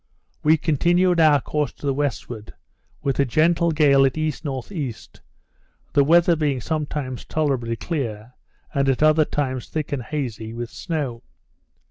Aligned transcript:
We 0.41 0.57
continued 0.57 1.19
our 1.19 1.39
course 1.41 1.71
to 1.73 1.85
the 1.85 1.93
westward, 1.93 2.55
with 3.03 3.19
a 3.19 3.23
gentle 3.23 3.69
gale 3.69 4.03
at 4.03 4.17
E.N.E., 4.17 4.93
the 5.93 6.03
weather 6.03 6.35
being 6.35 6.59
sometimes 6.59 7.23
tolerably 7.23 7.75
clear, 7.75 8.33
and 8.73 8.89
at 8.89 9.03
other 9.03 9.25
times 9.25 9.67
thick 9.69 9.91
and 9.91 10.01
hazy, 10.01 10.53
with 10.55 10.71
snow. 10.71 11.21